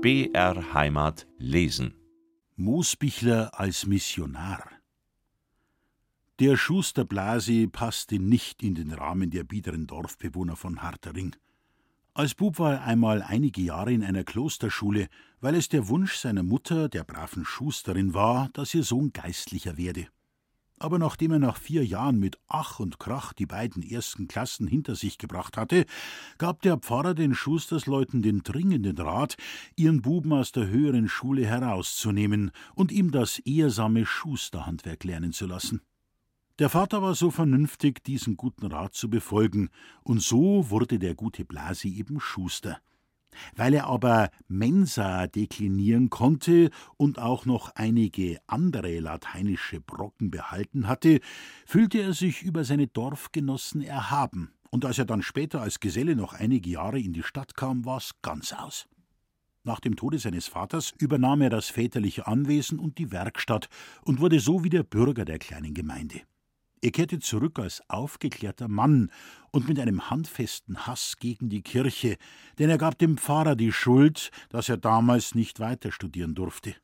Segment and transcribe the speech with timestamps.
[0.00, 1.92] BR Heimat lesen.
[2.54, 4.70] Moosbichler als Missionar.
[6.38, 11.34] Der Schuster Blasi passte nicht in den Rahmen der biederen Dorfbewohner von Hartering.
[12.14, 15.08] Als Bub war er einmal einige Jahre in einer Klosterschule,
[15.40, 20.06] weil es der Wunsch seiner Mutter, der braven Schusterin, war, dass ihr Sohn Geistlicher werde.
[20.80, 24.94] Aber nachdem er nach vier Jahren mit Ach und Krach die beiden ersten Klassen hinter
[24.94, 25.86] sich gebracht hatte,
[26.38, 29.36] gab der Pfarrer den Schustersleuten den dringenden Rat,
[29.76, 35.80] ihren Buben aus der höheren Schule herauszunehmen und ihm das ehrsame Schusterhandwerk lernen zu lassen.
[36.58, 39.70] Der Vater war so vernünftig, diesen guten Rat zu befolgen,
[40.02, 42.80] und so wurde der gute Blasi eben Schuster.
[43.56, 51.20] Weil er aber Mensa deklinieren konnte und auch noch einige andere lateinische Brocken behalten hatte,
[51.66, 56.34] fühlte er sich über seine Dorfgenossen erhaben, und als er dann später als Geselle noch
[56.34, 58.86] einige Jahre in die Stadt kam, war's ganz aus.
[59.64, 63.68] Nach dem Tode seines Vaters übernahm er das väterliche Anwesen und die Werkstatt
[64.02, 66.22] und wurde so wieder Bürger der kleinen Gemeinde.
[66.80, 69.10] Er kehrte zurück als aufgeklärter Mann
[69.50, 72.16] und mit einem handfesten Hass gegen die Kirche,
[72.58, 76.76] denn er gab dem Pfarrer die Schuld, dass er damals nicht weiter studieren durfte.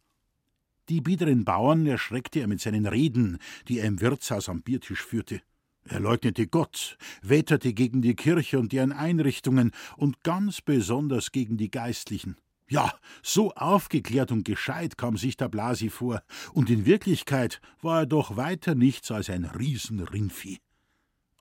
[0.89, 5.41] Die biederen Bauern erschreckte er mit seinen Reden, die er im Wirtshaus am Biertisch führte.
[5.85, 11.71] Er leugnete Gott, wetterte gegen die Kirche und deren Einrichtungen und ganz besonders gegen die
[11.71, 12.37] Geistlichen.
[12.69, 18.07] Ja, so aufgeklärt und gescheit kam sich der Blasi vor, und in Wirklichkeit war er
[18.07, 20.61] doch weiter nichts als ein Riesenrindvieh.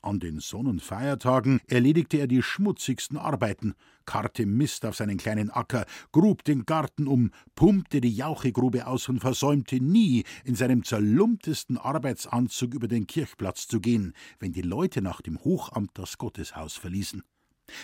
[0.02, 3.74] An den Sonnenfeiertagen erledigte er die schmutzigsten Arbeiten,
[4.06, 9.22] karrte Mist auf seinen kleinen Acker, grub den Garten um, pumpte die Jauchegrube aus und
[9.22, 15.22] versäumte nie, in seinem zerlumptesten Arbeitsanzug über den Kirchplatz zu gehen, wenn die Leute nach
[15.22, 17.24] dem Hochamt das Gotteshaus verließen.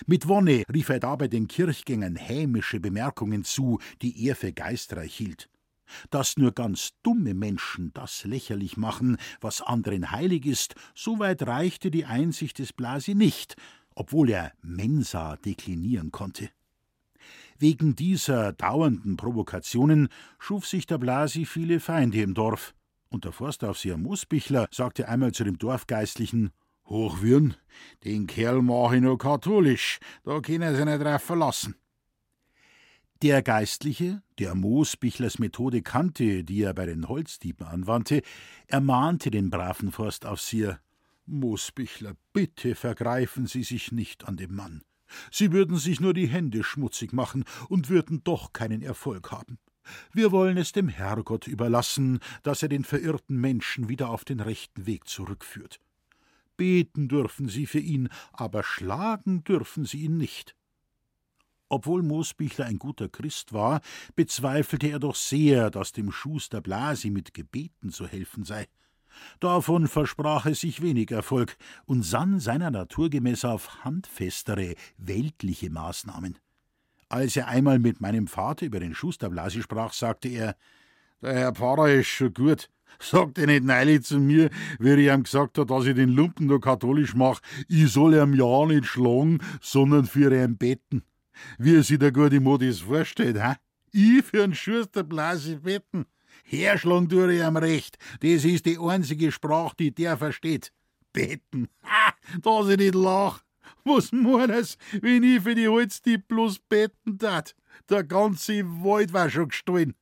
[0.05, 5.49] Mit Wonne rief er dabei den Kirchgängern hämische Bemerkungen zu, die er für geistreich hielt.
[6.11, 11.89] Dass nur ganz dumme Menschen das lächerlich machen, was anderen heilig ist, so weit reichte
[11.89, 13.55] die Einsicht des Blasi nicht,
[13.95, 16.49] obwohl er Mensa deklinieren konnte.
[17.57, 22.73] Wegen dieser dauernden Provokationen schuf sich der Blasi viele Feinde im Dorf,
[23.09, 26.51] und der Forstaufseher Moosbichler sagte einmal zu dem Dorfgeistlichen
[26.89, 27.55] Hochwürn,
[28.03, 31.75] den Kerl mach ich noch katholisch, da können sie nicht drauf verlassen.
[33.21, 38.21] Der Geistliche, der Moosbichlers Methode kannte, die er bei den Holzdieben anwandte,
[38.67, 40.79] ermahnte den braven Forstaufseher:
[41.25, 44.83] Moosbichler, bitte vergreifen Sie sich nicht an dem Mann.
[45.31, 49.59] Sie würden sich nur die Hände schmutzig machen und würden doch keinen Erfolg haben.
[50.13, 54.85] Wir wollen es dem Herrgott überlassen, dass er den verirrten Menschen wieder auf den rechten
[54.85, 55.79] Weg zurückführt.
[56.59, 60.57] Beten dürfen sie für ihn, aber schlagen dürfen sie ihn nicht.
[61.69, 63.79] Obwohl Moosbichler ein guter Christ war,
[64.17, 68.67] bezweifelte er doch sehr, dass dem Schuster Blasi mit Gebeten zu helfen sei.
[69.39, 71.55] Davon versprach er sich wenig Erfolg
[71.85, 76.37] und sann seiner Natur gemäß auf handfestere, weltliche Maßnahmen.
[77.07, 80.57] Als er einmal mit meinem Vater über den Schuster Blasi sprach, sagte er:
[81.21, 82.69] Der Herr Pfarrer ist schon gut,
[82.99, 86.47] Sagt er nicht neulich zu mir, wie ich ihm gesagt habe, dass ich den Lumpen
[86.47, 91.03] nur katholisch mache, ich soll ihm ja nicht schlagen, sondern für ihn beten.
[91.57, 93.55] Wie sich der gute Modis vorstellt, hä?
[93.91, 96.05] Ich für einen Schuster blase beten.
[96.43, 97.97] Herschlagen tue ich ihm recht.
[98.21, 100.71] Das ist die einzige Sprache, die der versteht.
[101.13, 101.67] Beten.
[101.83, 103.41] Ha, dass ich nicht lach.
[103.83, 107.55] Was meinst wenn ich für die Holztipp bloß beten tat?
[107.89, 109.95] Der ganze Wald war schon gestohlen.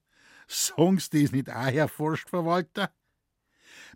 [0.49, 2.91] Songs dies nicht auch, Herr Forstverwalter?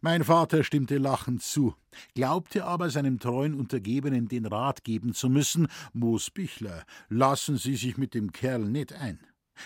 [0.02, 1.76] Mein Vater stimmte lachend zu,
[2.16, 8.14] glaubte aber seinem treuen Untergebenen den Rat geben zu müssen: Moosbichler, lassen Sie sich mit
[8.14, 9.20] dem Kerl nicht ein.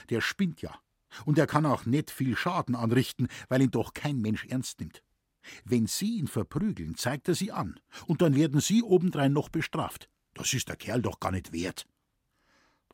[0.10, 0.78] Der spinnt ja.
[1.26, 5.02] Und er kann auch nicht viel Schaden anrichten, weil ihn doch kein Mensch ernst nimmt.
[5.64, 10.10] Wenn Sie ihn verprügeln, zeigt er Sie an, und dann werden Sie obendrein noch bestraft.
[10.34, 11.88] Das ist der Kerl doch gar nicht wert.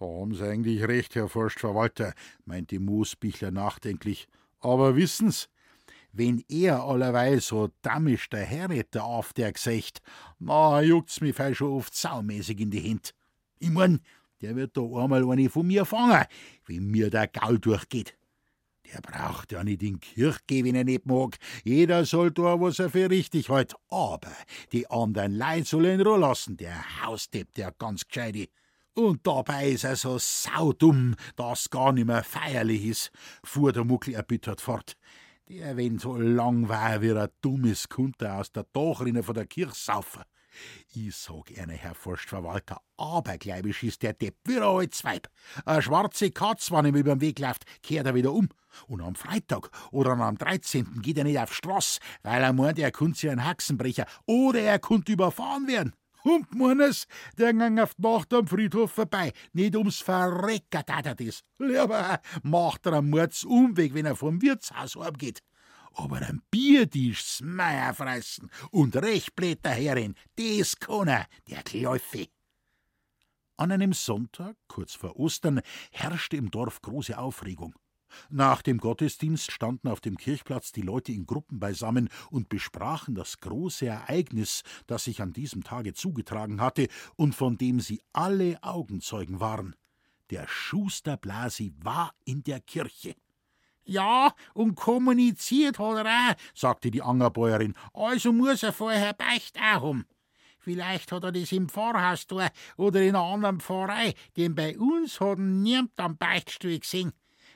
[0.01, 2.15] Da haben Sie eigentlich recht, Herr Forstverwalter,
[2.45, 4.27] meinte Moosbichler nachdenklich.
[4.59, 5.48] Aber wissen's,
[6.12, 10.01] wenn er allerweil so dammisch der Herretter auf der Gesicht,
[10.39, 13.09] na, juckt's mich feil schon oft saumäßig in die Hände.
[13.59, 14.00] Ich mein,
[14.42, 16.25] der wird da einmal eine von mir fangen,
[16.65, 18.18] wenn mir der Gaul durchgeht.
[18.92, 21.38] Der braucht ja nicht in Kirch gehen, wenn er nicht mag.
[21.63, 23.75] Jeder soll da, was er für richtig hält.
[23.89, 24.33] Aber
[24.71, 26.57] die anderen Leute sollen ihn ruhen lassen.
[26.57, 28.48] Der Haustipp, der ganz gescheite.
[28.94, 33.12] Und dabei ist er so saudumm, dass gar nicht mehr feierlich ist,
[33.44, 34.98] fuhr der Muckel erbittert fort.
[35.48, 39.76] Der, wenn so lang war, wie ein dummes Kunter aus der Dachrinne von der Kirche
[39.76, 40.24] saufen.
[40.94, 45.30] Ich sag Ihnen, Herr Forstverwalter, abergläubisch ist der Depp wie ein altes Weib.
[45.66, 48.50] Eine schwarze Katz, wenn ihm über den Weg läuft, kehrt er wieder um.
[48.88, 51.02] Und am Freitag oder am 13.
[51.02, 54.80] geht er nicht auf Straß, weil er meint, er könnte sich einen Haxenbrecher oder er
[54.80, 55.94] könnte überfahren werden.
[56.24, 57.08] Und meines,
[57.38, 59.34] der gang auf die Nacht am Friedhof vorbei.
[59.54, 61.44] Nicht ums Verrecken tat er das.
[61.58, 65.42] Lieber macht er einen Mordsumweg, wenn er vom Wirtshaus abgeht.
[65.94, 72.28] Aber ein Biertisch Meier fressen und Rechtblätter herin, das kann er, der Kläufe.
[73.58, 77.76] An einem Sonntag, kurz vor Ostern, herrschte im Dorf große Aufregung.
[78.30, 83.40] Nach dem Gottesdienst standen auf dem Kirchplatz die Leute in Gruppen beisammen und besprachen das
[83.40, 89.40] große Ereignis, das sich an diesem Tage zugetragen hatte und von dem sie alle Augenzeugen
[89.40, 89.75] waren.
[90.30, 93.16] Der Schuster Blasi war in der Kirche.
[93.84, 97.74] Ja, und kommuniziert hat er auch, sagte die Angerbäuerin.
[97.94, 100.06] Also muss er vorher Beicht auch haben.
[100.60, 105.19] Vielleicht hat er das im Pfarrhaus da oder in einer anderen Pfarrei, denn bei uns
[105.19, 107.13] hat niemand am Beichtstuhl gesehen.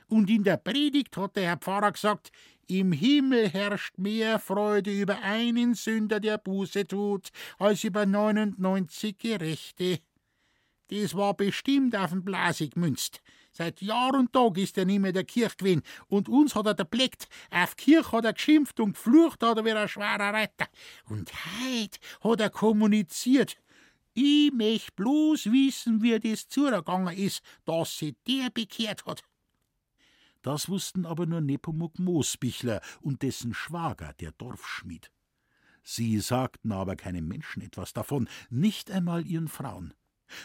[0.08, 2.30] Und in der Predigt hat der Herr Pfarrer gesagt,
[2.68, 10.00] im Himmel herrscht mehr Freude über einen Sünder, der Buße tut, als über 99 Gerechte.
[10.88, 13.20] Das war bestimmt auf den Blase gemünzt.
[13.52, 15.82] Seit Jahr und Tag ist er nicht mehr der Kirch gewesen.
[16.08, 17.28] Und uns hat er der Bleckt.
[17.50, 20.66] Auf Kirch hat er geschimpft und geflucht hat er wie ein schwerer Reiter.
[21.08, 23.56] Und heut hat er kommuniziert.
[24.12, 29.22] Ich möcht bloß wissen, wie das zugegangen ist, dass sie der bekehrt hat.
[30.46, 35.10] Das wussten aber nur Nepomuk Moosbichler und dessen Schwager, der Dorfschmied.
[35.82, 39.92] Sie sagten aber keinem Menschen etwas davon, nicht einmal ihren Frauen.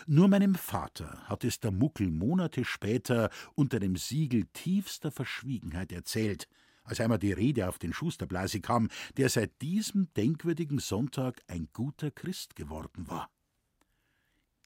[0.08, 6.48] Nur meinem Vater hat es der Muckel Monate später unter dem Siegel tiefster Verschwiegenheit erzählt,
[6.84, 8.88] als einmal die Rede auf den Schusterblase kam,
[9.18, 13.30] der seit diesem denkwürdigen Sonntag ein guter Christ geworden war.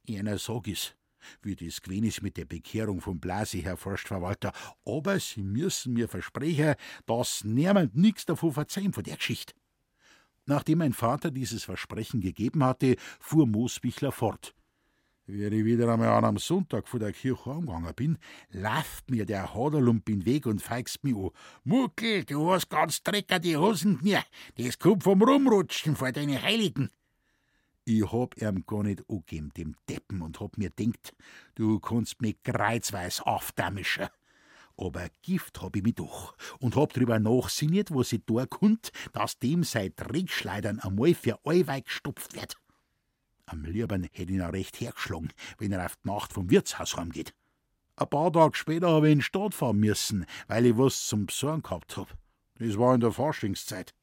[0.08, 0.96] Einer sag is,
[1.42, 4.52] wie das gewesen ist mit der Bekehrung von Blasi, Herr Forstverwalter.
[4.86, 6.76] Aber Sie müssen mir versprechen,
[7.06, 9.54] dass niemand nichts davon verzeihen von der Geschichte.
[10.46, 14.54] Nachdem mein Vater dieses Versprechen gegeben hatte, fuhr Moosbichler fort.
[15.28, 18.18] Wie ich wieder einmal an am Sonntag vor der Kirche heimgegangen bin,
[18.52, 21.32] lauft mir der Haderlump in Weg und feigst mich an.
[21.64, 24.24] Muckel, du hast ganz drecker die Hosen mir.
[24.56, 26.92] Das kommt vom Rumrutschen vor deine Heiligen.
[27.88, 31.14] Ich hab ihm gar nicht angegeben, dem Deppen, und hab mir denkt,
[31.54, 34.08] du kannst mich kreuzweis aufdamischen.
[34.76, 39.38] Aber Gift hab ich mich doch und hab drüber nachsinniert, was ich da kunt, dass
[39.38, 42.58] dem seit Dreckschleidern einmal für allweil gestopft wird.
[43.46, 46.98] Am liebern hätt ich ihn auch recht hergeschlagen, wenn er auf die Nacht vom Wirtshaus
[46.98, 47.36] heimgeht.
[47.98, 51.28] Ein paar Tage später hab ich in die Stadt fahren müssen, weil ich was zum
[51.28, 52.18] Besorgen gehabt hab.
[52.58, 53.94] Das war in der Faschingszeit.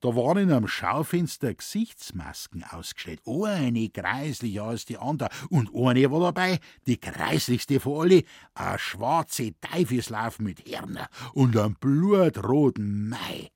[0.00, 3.20] Da waren in einem Schaufenster Gesichtsmasken ausgestellt.
[3.26, 5.30] Eine kreislicher als die andere.
[5.48, 11.74] Und eine war dabei, die kreislichste von alle, eine schwarze Teufelslauf mit Hörner und einem
[11.74, 13.50] blutroten Mai.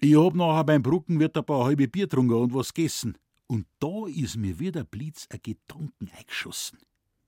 [0.00, 3.18] Ich hab nachher beim Brückenwirt ein paar halbe Bier getrunken und was gegessen.
[3.46, 6.78] Und da ist mir wieder Blitz ein Gedanken eingeschossen.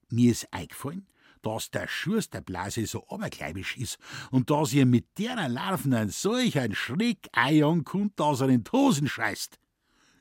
[0.09, 1.07] Mir ist eingefallen,
[1.43, 3.99] dass der Schusterblase so abergläubisch ist
[4.31, 8.63] und dass ihr mit der Larven ein solch ein Schreck eiern könnt, dass er in
[8.63, 9.59] die Hosen scheißt.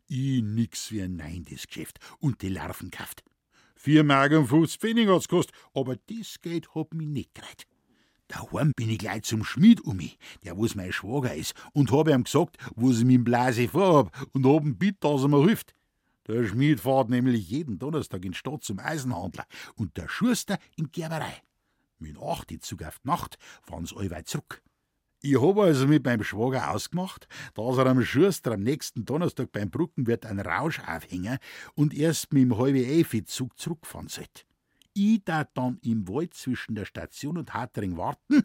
[0.09, 3.25] Ich nix wie ein Nein, das Geschäft, und die Larven kauft.
[3.75, 7.67] Vier Mark und 50 Pfennig hat's gekostet, aber das Geld hat mich nicht gereiht.
[8.29, 12.09] Daheim bin ich gleich zum Schmied um mich, der wo's mein Schwager ist, und hab
[12.09, 15.45] ihm gesagt, was ich mit dem Blase vorhab, und hab ihn bitt, dass er mir
[15.45, 15.75] hilft.
[16.29, 20.85] Der Schmied fährt nämlich jeden Donnerstag in die Stadt zum Eisenhandler und der Schuster in
[20.85, 21.43] die Gerberei.
[21.99, 24.63] Mit acht Zug auf die Nacht fahren sie allweit zurück.
[25.25, 29.71] Ich hab also mit meinem Schwager ausgemacht, dass er am Schuster am nächsten Donnerstag beim
[29.71, 31.39] Brückenwirt einen Rausch aufhängen
[31.75, 34.43] und erst mit dem halben Elfi Zug zurückfahren sollte.
[34.95, 38.43] Ich da dann im Wald zwischen der Station und Hartering warten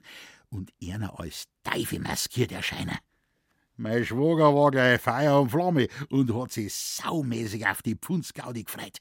[0.49, 2.97] und einer als Teufel maskiert erscheinen.
[3.79, 8.97] Mein Schwager war gleich Feuer und Flamme und hat sich saumäßig auf die Pfundsgaudi gefreut.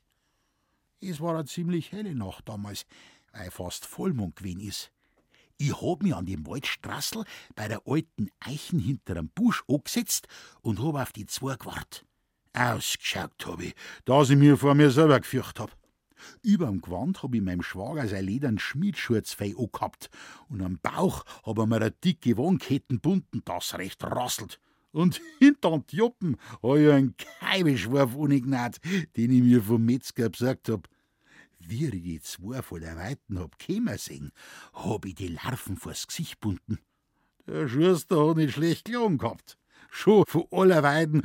[1.01, 2.85] Es war eine ziemlich helle Nacht damals,
[3.33, 4.93] weil fast Vollmond gewesen ist.
[5.57, 10.29] Ich hab mich an dem Waldstrassel bei der alten Eichen hinterm Busch angesetzt
[10.61, 12.05] und hab auf die zwei gewartet.
[12.53, 15.75] Ausgeschaut hab ich, dass ich mir vor mir selber gefürcht hab.
[16.43, 20.11] Überm Gewand hab ich meinem Schwager sein ledern Schmiedschurzfei angehabt
[20.51, 24.61] und am Bauch hab er mir eine dicke Wohnkette bunden, das recht rasselt.
[24.97, 28.81] Und hinter Joppen hab ich einen Keibeschwarf angenäht,
[29.15, 30.89] den ich mir vom Metzger besorgt hab.
[31.59, 34.33] Wie ich die zwei vor der Weiten hab kämen sehen,
[34.73, 36.79] hab ich die Larven vors Gesicht bunden.
[37.47, 39.59] Der Schuster hat nicht schlecht gelungen gehabt.
[39.91, 41.23] Schon von aller Weiden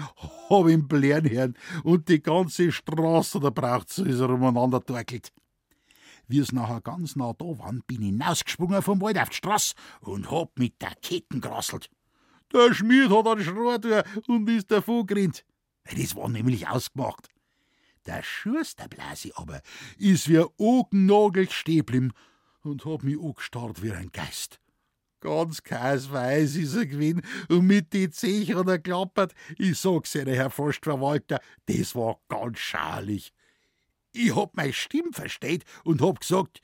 [0.50, 5.32] hab ich ihn blären hören und die ganze Straße, da braucht's, ist er umeinander torkelt.
[6.28, 9.75] Wie es nachher ganz nah da waren, bin ich hinausgesprungen vom Wald auf die Straße
[10.01, 11.90] und hab mit der Ketten gerasselt.
[12.53, 15.46] Der Schmied hat einen Schrotur und ist davon gerannt.
[15.86, 17.29] Das war nämlich ausgemacht.
[18.05, 19.62] Der Schusterblase aber
[19.98, 22.13] ist wie Ogennagel stehen
[22.63, 24.60] und hat mich angestarrt wie ein Geist.
[25.20, 29.36] Ganz kaisweiß ist er gewesen und mit die Zehen hat er klappert.
[29.58, 33.31] Ich sag's Ihnen, Herr Forstverwalter, das war ganz schauerlich.
[34.13, 36.60] Ich hab meine Stimme versteht und hab gesagt,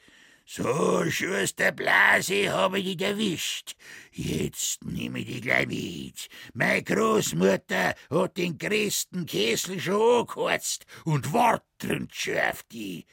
[0.50, 3.76] so, Schuster Blase, habe ich dich erwischt.
[4.14, 6.30] Jetzt nehme ich dich gleich mit.
[6.54, 13.06] Meine Großmutter hat den größten Kessel schon angeheizt und wartend schärft die.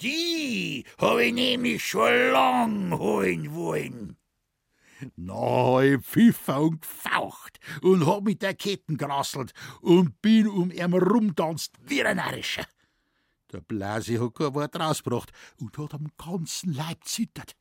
[0.00, 4.16] Die habe ich nämlich schon lang holen wollen.
[5.16, 10.92] Na, ich pfiffer und gefaucht und hab mit der Ketten gerasselt und bin um ihn
[10.92, 12.64] rumtanzt wie ein Narischer.
[13.52, 17.54] Der Blase hat kein Wort rausgebracht und hat am ganzen Leib zittert.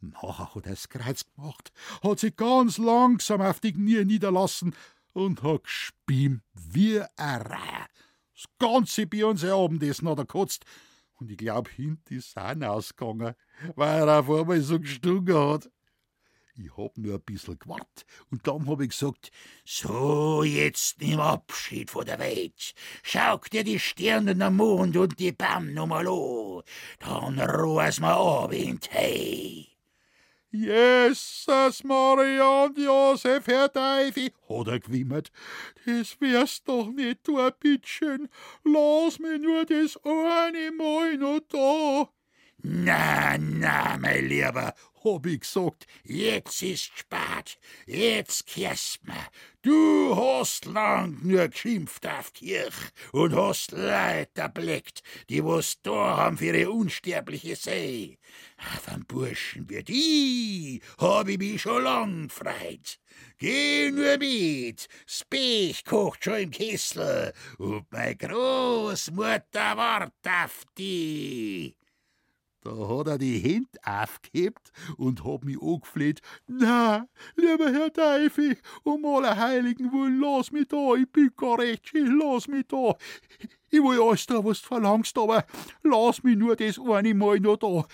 [0.00, 1.72] Nachher hat er das Kreuz gemacht,
[2.02, 4.74] hat sich ganz langsam auf die Knie niederlassen
[5.12, 7.86] und hat gespiem wie ein Reiher.
[8.32, 10.64] Das ganze bei uns Abendessen hat er gekotzt
[11.16, 13.34] und ich glaub, hinten ist er ausgegangen,
[13.76, 15.70] weil er auf einmal so gestungen hat.
[16.56, 19.30] Ich hab nur ein bisschen gewartet und dann hab ich gesagt,
[19.64, 22.74] so, jetzt nimm Abschied von der Welt.
[23.02, 26.62] Schau dir die Sterne, den Mond und die Bäume noch mal an.
[26.98, 29.68] Dann ruh's mal ab in Tee.
[30.52, 35.30] Jesus, Maria und Josef, Herr Teifi, hat er gewimmert.
[35.86, 38.28] Das wär's doch nicht, du Bittchen.
[38.64, 42.08] Lass mich nur das eine Mal noch da.
[42.62, 49.14] Na, na, mein Lieber, hab ich gesagt, jetzt ist spät, jetzt kehrst mir.
[49.62, 52.74] Du hast lang nur geschimpft auf Kirch
[53.12, 58.18] und hast Leute erblickt, die was da haben für ihre unsterbliche See.
[58.58, 63.00] Auf einen Burschen wie die hab ich mich schon lang gefreut.
[63.38, 71.74] Geh nur mit, Spech kocht schon im Kessel und meine Großmutter wart auf die.
[72.62, 76.20] Da hat er die Hände aufgehebt und hat mich angefleht.
[76.46, 81.88] Na, lieber Herr Teufel, um aller Heiligen willen, lass mich da, ich bin gar recht
[81.88, 82.96] schön, lass mich da.
[83.70, 85.46] Ich will alles da, was du verlangst, aber
[85.82, 87.86] lass mich nur das eine Mal noch da.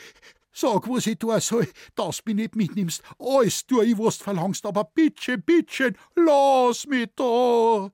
[0.52, 3.02] Sag, was ich tun soll, dass du mich nicht mitnimmst.
[3.18, 7.92] Alles tu ich, was du verlangst, aber bittchen, bittchen, lass mich da.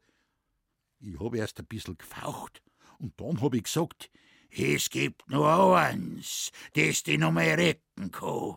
[1.00, 2.62] Ich hab erst ein bisschen gefaucht
[2.98, 4.10] und dann hab ich gesagt,
[4.54, 8.56] es gibt nur eins, das dich noch mehr retten kann.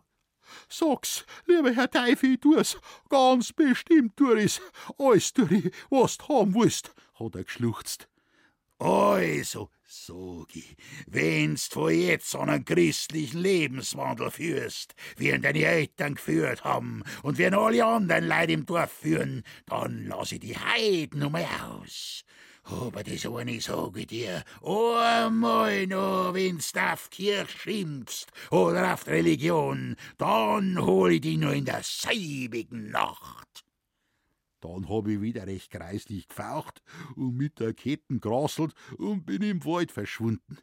[0.69, 2.77] Sag's, lieber Herr Teufel, tu's,
[3.09, 4.61] ganz bestimmt tu ich's.
[4.97, 8.09] Alles tu ich, was du haben willst, hat er geschluchzt.
[8.77, 10.75] Also, sag ich,
[11.07, 17.37] wenn's von jetzt an einen christlichen Lebenswandel führst, wie ihn deine Eltern geführt haben und
[17.37, 22.25] wie ihn alle anderen Leute im Dorf führen, dann lass ich die Heiden um aus.
[22.65, 29.03] Aber das eine sag ich dir, einmal noch, wenn's auf die Kirche schimpfst oder auf
[29.03, 33.65] die Religion, dann hol ich dich noch in der seibigen Nacht.
[34.62, 36.81] Dann hab ich wieder recht kreislich gefaucht
[37.15, 40.57] und mit der Ketten grasselt und bin im Wald verschwunden.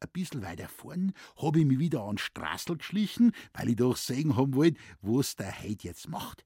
[0.00, 4.36] Ein bisschen weiter vorn hab ich mich wieder an Straßel geschlichen, weil ich doch sehen
[4.36, 6.44] haben wollt, was der Heid jetzt macht.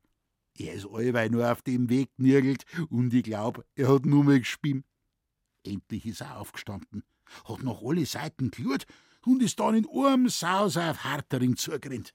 [0.60, 4.38] Er ist allweil nur auf dem Weg nirgelt und ich glaub, er hat nur mal
[4.38, 4.84] gespimmt.
[5.64, 7.02] Endlich ist er aufgestanden,
[7.44, 8.86] hat nach alle Seiten geschaut
[9.24, 12.14] und ist dann in einem Saus auf Hartering zugerannt.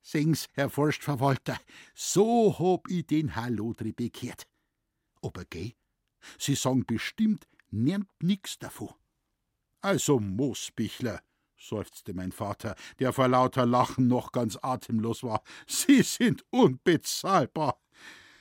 [0.00, 1.60] Sehen's, Herr Forstverwalter,
[1.94, 4.46] so hab ich den Herr Lotri bekehrt.
[5.20, 5.74] Aber geh,
[6.38, 8.94] Sie sagen bestimmt, nehmt nix davon.
[9.82, 11.20] Also, Moosbichler,
[11.58, 15.42] seufzte mein Vater, der vor lauter Lachen noch ganz atemlos war.
[15.66, 17.80] Sie sind unbezahlbar.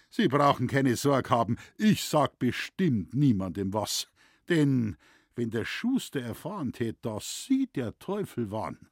[0.09, 4.07] Sie brauchen keine Sorge haben, ich sag bestimmt niemandem was.
[4.47, 4.97] Denn
[5.35, 8.89] wenn der Schuster erfahren tät, dass Sie der Teufel waren,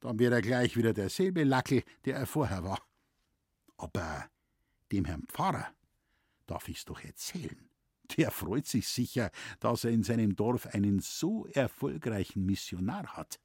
[0.00, 2.82] dann wäre er gleich wieder derselbe Lackel, der er vorher war.
[3.78, 4.26] Aber
[4.92, 5.68] dem Herrn Pfarrer
[6.46, 7.68] darf ich's doch erzählen.
[8.16, 13.40] Der freut sich sicher, dass er in seinem Dorf einen so erfolgreichen Missionar hat.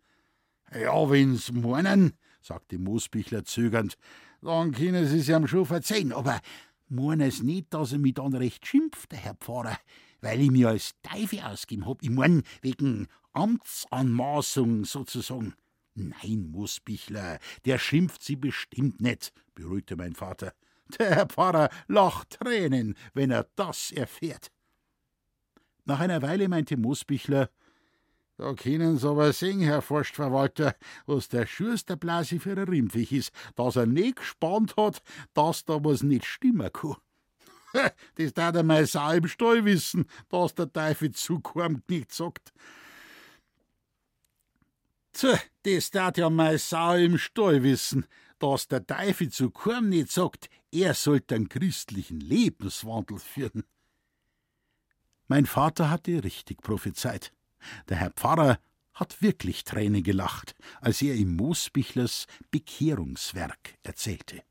[0.74, 3.98] Ja, wenn's meinen, sagte Moosbichler zögernd,
[4.42, 6.40] dann können Sie's ihm schon verzeihen, aber
[6.88, 9.78] meinen es nicht, dass er mich dann recht schimpft, der Herr Pfarrer,
[10.22, 12.02] weil ich mir als Teufel ausgeben hab.
[12.02, 15.56] Ich mein, wegen Amtsanmaßung sozusagen.
[15.94, 20.54] Nein, Moosbichler, der schimpft Sie bestimmt nicht, beruhigte mein Vater.
[21.00, 24.52] Der Herr Pfarrer lacht Tränen, wenn er das erfährt.
[25.86, 27.50] Nach einer Weile meinte Moosbichler,
[28.42, 33.76] da können Sie aber sehen, Herr Forstverwalter, was der Schusterblase für ein Rimpfig ist, dass
[33.76, 35.04] er nicht gespannt hat,
[35.36, 36.96] dass da was nicht stimmen kann.
[38.16, 41.40] Das darf er mal Sau im Stall wissen, dass der Teufel zu
[41.88, 42.52] nicht sagt.
[45.14, 48.08] Tja, das darf ja mal Sau im Stall wissen,
[48.40, 53.66] dass der Teufel zu nicht sagt, er sollte einen christlichen Lebenswandel führen.
[55.28, 57.32] Mein Vater hatte richtig prophezeit.
[57.90, 58.60] Der Herr Pfarrer
[58.94, 64.44] hat wirklich Tränen gelacht, als er ihm Moosbichlers Bekehrungswerk erzählte.